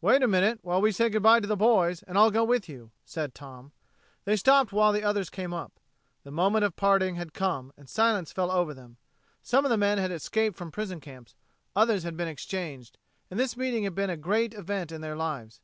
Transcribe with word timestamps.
"Wait 0.00 0.20
a 0.20 0.26
minute 0.26 0.58
while 0.62 0.80
we 0.80 0.90
say 0.90 1.08
good 1.08 1.22
by 1.22 1.38
to 1.38 1.46
the 1.46 1.54
boys, 1.56 2.02
and 2.02 2.18
I'll 2.18 2.32
go 2.32 2.42
with 2.42 2.68
you," 2.68 2.90
said 3.04 3.36
Tom. 3.36 3.70
They 4.24 4.34
stopped 4.34 4.72
while 4.72 4.92
the 4.92 5.04
others 5.04 5.30
came 5.30 5.54
up. 5.54 5.78
The 6.24 6.32
moment 6.32 6.64
of 6.64 6.74
parting 6.74 7.14
had 7.14 7.32
come, 7.32 7.72
and 7.76 7.88
silence 7.88 8.32
fell 8.32 8.50
over 8.50 8.74
them. 8.74 8.96
Some 9.42 9.64
of 9.64 9.70
the 9.70 9.76
men 9.76 9.98
had 9.98 10.10
escaped 10.10 10.56
from 10.56 10.72
prison 10.72 10.98
camps, 10.98 11.36
others 11.76 12.02
had 12.02 12.16
been 12.16 12.26
exchanged, 12.26 12.98
and 13.30 13.38
this 13.38 13.56
meeting 13.56 13.84
had 13.84 13.94
been 13.94 14.10
a 14.10 14.16
great 14.16 14.54
event 14.54 14.90
in 14.90 15.02
their 15.02 15.14
lives. 15.14 15.60